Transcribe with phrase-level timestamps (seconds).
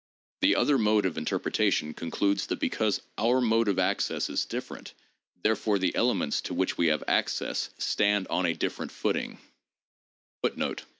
[0.39, 4.95] The other mode of interpreta tion concludes that because our mode of access is different,
[5.43, 9.37] therefore the elements to which we have access stand on a different footing}
[10.43, 10.75] 2.